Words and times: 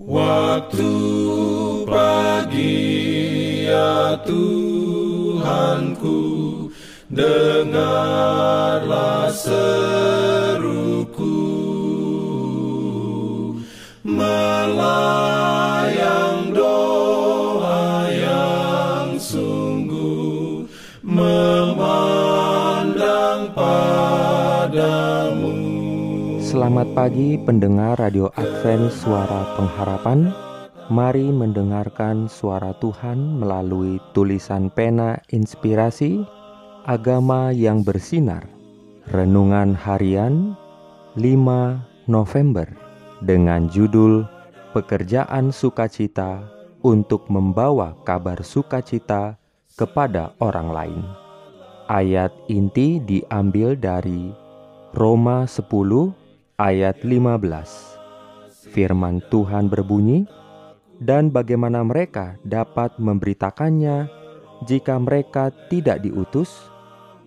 Waktu 0.00 0.88
pagi 1.84 2.88
ya 3.68 4.16
Tuhanku 4.24 6.20
Dengarlah 7.10 8.14
seruku. 9.34 9.98
Melayang 14.06 15.59
Selamat 26.50 26.90
pagi 26.98 27.38
pendengar 27.38 27.94
Radio 28.02 28.26
Advent 28.34 28.90
Suara 28.90 29.54
Pengharapan. 29.54 30.34
Mari 30.90 31.30
mendengarkan 31.30 32.26
suara 32.26 32.74
Tuhan 32.82 33.38
melalui 33.38 34.02
tulisan 34.10 34.66
pena 34.66 35.14
inspirasi 35.30 36.26
Agama 36.90 37.54
yang 37.54 37.86
bersinar. 37.86 38.50
Renungan 39.14 39.78
harian 39.78 40.58
5 41.14 42.10
November 42.10 42.66
Dengan 43.22 43.70
judul 43.70 44.26
Pekerjaan 44.74 45.54
Sukacita 45.54 46.50
untuk 46.82 47.30
membawa 47.30 47.94
kabar 48.02 48.42
sukacita 48.42 49.38
kepada 49.78 50.34
orang 50.42 50.74
lain. 50.74 51.02
Ayat 51.86 52.34
inti 52.50 52.98
diambil 52.98 53.78
dari 53.78 54.34
Roma 54.90 55.46
10 55.46 56.18
ayat 56.60 57.00
15. 57.00 58.68
Firman 58.68 59.24
Tuhan 59.32 59.72
berbunyi, 59.72 60.28
"Dan 61.00 61.32
bagaimana 61.32 61.80
mereka 61.80 62.36
dapat 62.44 63.00
memberitakannya 63.00 64.04
jika 64.68 65.00
mereka 65.00 65.48
tidak 65.72 66.04
diutus? 66.04 66.52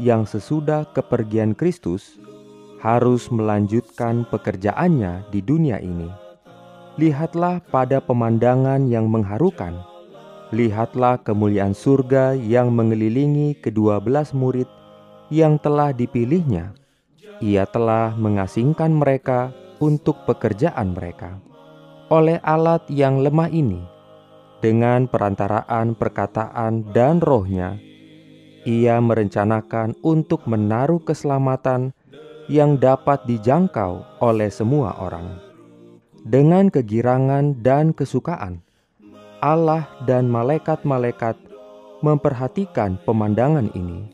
yang 0.00 0.24
sesudah 0.24 0.88
kepergian 0.96 1.52
Kristus 1.52 2.16
harus 2.80 3.28
melanjutkan 3.28 4.24
pekerjaannya 4.32 5.28
di 5.28 5.44
dunia 5.44 5.76
ini. 5.84 6.08
Lihatlah 6.96 7.60
pada 7.68 8.00
pemandangan 8.00 8.88
yang 8.88 9.04
mengharukan. 9.12 9.84
Lihatlah 10.48 11.20
kemuliaan 11.20 11.76
surga 11.76 12.40
yang 12.40 12.72
mengelilingi 12.72 13.60
kedua 13.60 14.00
belas 14.00 14.32
murid 14.32 14.68
yang 15.28 15.60
telah 15.60 15.92
dipilihnya 15.92 16.72
ia 17.40 17.64
telah 17.64 18.12
mengasingkan 18.18 18.92
mereka 18.92 19.54
untuk 19.80 20.26
pekerjaan 20.28 20.92
mereka. 20.92 21.38
Oleh 22.12 22.36
alat 22.44 22.84
yang 22.92 23.24
lemah 23.24 23.48
ini, 23.48 23.80
dengan 24.62 25.08
perantaraan 25.08 25.96
perkataan 25.96 26.92
dan 26.92 27.18
rohnya, 27.18 27.80
ia 28.62 29.00
merencanakan 29.02 29.98
untuk 30.06 30.46
menaruh 30.46 31.02
keselamatan 31.02 31.90
yang 32.46 32.78
dapat 32.78 33.26
dijangkau 33.26 34.22
oleh 34.22 34.52
semua 34.54 34.94
orang. 35.02 35.40
Dengan 36.22 36.70
kegirangan 36.70 37.58
dan 37.58 37.90
kesukaan, 37.90 38.62
Allah 39.42 39.90
dan 40.06 40.30
malaikat-malaikat 40.30 41.34
memperhatikan 41.98 43.02
pemandangan 43.02 43.74
ini. 43.74 44.06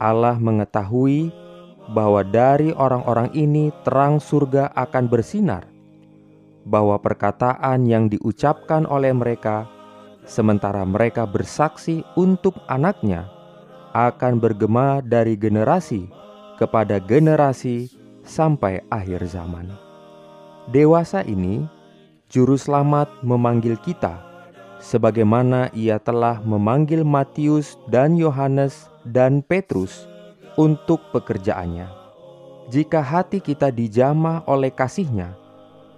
Allah 0.00 0.40
mengetahui 0.40 1.28
bahwa 1.88 2.20
dari 2.20 2.70
orang-orang 2.76 3.32
ini 3.32 3.72
terang 3.82 4.20
surga 4.20 4.76
akan 4.76 5.04
bersinar, 5.08 5.64
bahwa 6.68 7.00
perkataan 7.00 7.88
yang 7.88 8.12
diucapkan 8.12 8.84
oleh 8.84 9.12
mereka, 9.16 9.64
sementara 10.28 10.84
mereka 10.84 11.24
bersaksi 11.24 12.04
untuk 12.12 12.60
anaknya, 12.68 13.28
akan 13.96 14.36
bergema 14.36 15.00
dari 15.00 15.32
generasi 15.34 16.12
kepada 16.60 17.00
generasi 17.00 17.88
sampai 18.20 18.84
akhir 18.92 19.24
zaman. 19.24 19.72
Dewasa 20.68 21.24
ini, 21.24 21.64
Juru 22.28 22.60
Selamat 22.60 23.08
memanggil 23.24 23.80
kita, 23.80 24.20
sebagaimana 24.76 25.72
ia 25.72 25.96
telah 25.96 26.44
memanggil 26.44 27.00
Matius 27.00 27.80
dan 27.88 28.20
Yohanes 28.20 28.92
dan 29.08 29.40
Petrus 29.40 30.07
untuk 30.58 31.14
pekerjaannya. 31.14 31.86
Jika 32.68 33.00
hati 33.00 33.38
kita 33.38 33.70
dijamah 33.70 34.44
oleh 34.50 34.74
kasihnya, 34.74 35.38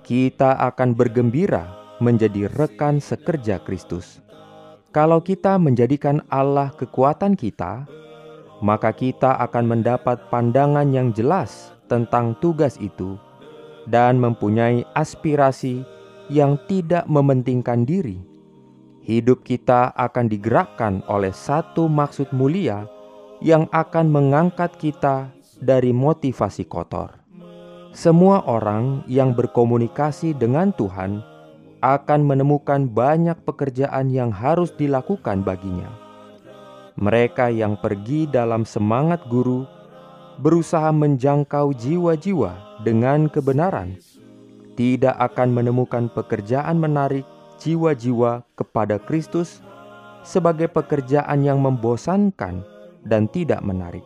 kita 0.04 0.54
akan 0.70 0.92
bergembira 0.94 1.96
menjadi 1.98 2.46
rekan 2.52 3.00
sekerja 3.00 3.58
Kristus. 3.64 4.20
Kalau 4.92 5.24
kita 5.24 5.56
menjadikan 5.56 6.20
Allah 6.28 6.70
kekuatan 6.76 7.34
kita, 7.34 7.88
maka 8.60 8.92
kita 8.92 9.40
akan 9.40 9.64
mendapat 9.66 10.28
pandangan 10.28 10.92
yang 10.92 11.10
jelas 11.16 11.72
tentang 11.88 12.36
tugas 12.38 12.76
itu 12.78 13.16
dan 13.88 14.20
mempunyai 14.20 14.84
aspirasi 14.94 15.82
yang 16.28 16.60
tidak 16.68 17.08
mementingkan 17.08 17.82
diri. 17.88 18.20
Hidup 19.00 19.42
kita 19.42 19.90
akan 19.96 20.30
digerakkan 20.30 21.02
oleh 21.10 21.32
satu 21.34 21.90
maksud 21.90 22.30
mulia 22.30 22.86
yang 23.40 23.64
akan 23.72 24.12
mengangkat 24.12 24.76
kita 24.76 25.32
dari 25.60 25.96
motivasi 25.96 26.68
kotor. 26.68 27.16
Semua 27.90 28.44
orang 28.46 29.02
yang 29.10 29.34
berkomunikasi 29.34 30.36
dengan 30.36 30.70
Tuhan 30.76 31.24
akan 31.80 32.20
menemukan 32.22 32.86
banyak 32.86 33.40
pekerjaan 33.42 34.12
yang 34.12 34.30
harus 34.30 34.70
dilakukan 34.76 35.40
baginya. 35.40 35.88
Mereka 37.00 37.48
yang 37.48 37.80
pergi 37.80 38.28
dalam 38.28 38.68
semangat 38.68 39.24
guru 39.26 39.64
berusaha 40.36 40.92
menjangkau 40.92 41.72
jiwa-jiwa 41.72 42.84
dengan 42.84 43.32
kebenaran, 43.32 43.96
tidak 44.76 45.16
akan 45.16 45.48
menemukan 45.56 46.12
pekerjaan 46.12 46.76
menarik 46.76 47.24
jiwa-jiwa 47.56 48.44
kepada 48.56 49.00
Kristus 49.00 49.64
sebagai 50.20 50.68
pekerjaan 50.68 51.40
yang 51.40 51.64
membosankan 51.64 52.79
dan 53.04 53.28
tidak 53.28 53.60
menarik. 53.64 54.04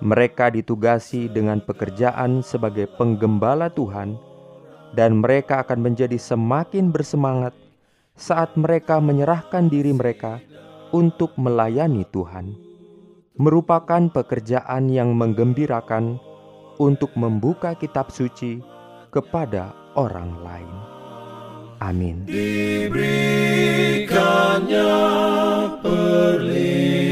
Mereka 0.00 0.56
ditugasi 0.56 1.28
dengan 1.28 1.60
pekerjaan 1.60 2.40
sebagai 2.40 2.88
penggembala 2.96 3.68
Tuhan, 3.68 4.16
dan 4.96 5.20
mereka 5.20 5.60
akan 5.62 5.92
menjadi 5.92 6.16
semakin 6.16 6.88
bersemangat 6.90 7.52
saat 8.16 8.56
mereka 8.56 8.96
menyerahkan 8.98 9.68
diri 9.68 9.92
mereka 9.92 10.40
untuk 10.90 11.36
melayani 11.36 12.08
Tuhan. 12.08 12.56
Merupakan 13.40 14.12
pekerjaan 14.12 14.92
yang 14.92 15.16
menggembirakan 15.16 16.20
untuk 16.80 17.12
membuka 17.16 17.74
kitab 17.76 18.12
suci 18.12 18.60
kepada 19.12 19.72
orang 19.96 20.44
lain. 20.44 20.74
Amin. 21.80 22.28
Diberikannya 22.28 24.92
perlindungan 25.80 27.09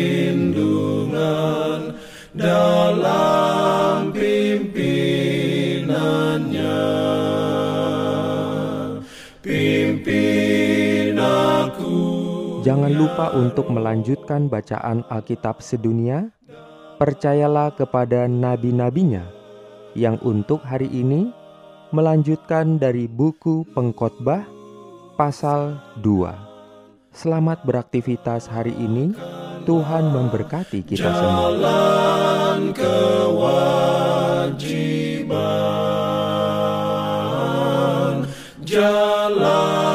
Jangan 12.68 12.92
lupa 12.92 13.32
untuk 13.32 13.72
melanjutkan 13.72 14.52
bacaan 14.52 15.00
Alkitab 15.08 15.64
sedunia. 15.64 16.28
Percayalah 17.00 17.72
kepada 17.72 18.28
nabi-nabinya 18.28 19.24
yang 19.96 20.20
untuk 20.20 20.60
hari 20.68 20.84
ini 20.92 21.32
melanjutkan 21.96 22.76
dari 22.76 23.08
buku 23.08 23.64
Pengkhotbah 23.72 24.44
pasal 25.16 25.80
2. 26.04 27.08
Selamat 27.08 27.64
beraktivitas 27.64 28.44
hari 28.44 28.76
ini. 28.76 29.16
Tuhan 29.64 30.12
memberkati 30.12 30.84
kita 30.84 31.08
semua. 31.08 31.48
Jalan. 38.60 39.88